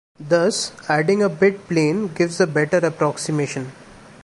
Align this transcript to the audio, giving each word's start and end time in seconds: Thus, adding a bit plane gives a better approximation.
Thus, 0.19 0.71
adding 0.89 1.21
a 1.21 1.29
bit 1.29 1.67
plane 1.67 2.07
gives 2.07 2.41
a 2.41 2.47
better 2.47 2.77
approximation. 2.79 3.71